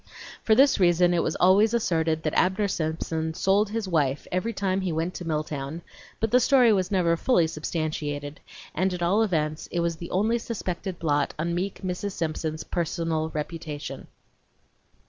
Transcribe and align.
For 0.41 0.55
this 0.55 0.79
reason 0.79 1.13
it 1.13 1.21
was 1.21 1.35
always 1.35 1.75
asserted 1.75 2.23
that 2.23 2.33
Abner 2.33 2.67
Simpson 2.67 3.35
sold 3.35 3.69
his 3.69 3.87
wife 3.87 4.25
every 4.31 4.51
time 4.51 4.81
he 4.81 4.91
went 4.91 5.13
to 5.13 5.25
Milltown, 5.25 5.83
but 6.19 6.31
the 6.31 6.39
story 6.39 6.73
was 6.73 6.89
never 6.89 7.15
fully 7.15 7.45
substantiated, 7.45 8.39
and 8.73 8.95
at 8.95 9.03
all 9.03 9.21
events 9.21 9.67
it 9.71 9.81
was 9.81 9.97
the 9.97 10.09
only 10.09 10.39
suspected 10.39 10.97
blot 10.97 11.35
on 11.37 11.53
meek 11.53 11.83
Mrs. 11.83 12.13
Simpson's 12.13 12.63
personal 12.63 13.29
reputation. 13.29 14.07